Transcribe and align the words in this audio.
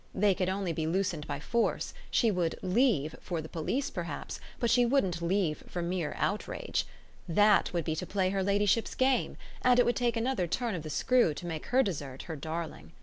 They 0.15 0.33
could 0.33 0.49
only 0.49 0.73
be 0.73 0.87
loosened 0.87 1.27
by 1.27 1.39
force: 1.39 1.93
she 2.09 2.31
would 2.31 2.57
"leave" 2.63 3.15
for 3.21 3.39
the 3.39 3.47
police 3.47 3.91
perhaps, 3.91 4.39
but 4.59 4.71
she 4.71 4.83
wouldn't 4.83 5.21
leave 5.21 5.63
for 5.67 5.83
mere 5.83 6.15
outrage. 6.17 6.87
That 7.29 7.71
would 7.71 7.85
be 7.85 7.95
to 7.97 8.07
play 8.07 8.31
her 8.31 8.41
ladyship's 8.41 8.95
game, 8.95 9.37
and 9.61 9.77
it 9.79 9.85
would 9.85 9.95
take 9.95 10.17
another 10.17 10.47
turn 10.47 10.73
of 10.73 10.81
the 10.81 10.89
screw 10.89 11.35
to 11.35 11.45
make 11.45 11.67
her 11.67 11.83
desert 11.83 12.23
her 12.23 12.35
darling. 12.35 12.93